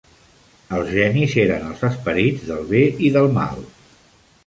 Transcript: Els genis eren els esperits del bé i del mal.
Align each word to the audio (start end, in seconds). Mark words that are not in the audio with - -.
Els 0.77 0.89
genis 0.93 1.35
eren 1.45 1.69
els 1.69 1.85
esperits 1.91 2.49
del 2.51 2.67
bé 2.75 2.85
i 3.11 3.15
del 3.19 3.33
mal. 3.41 3.67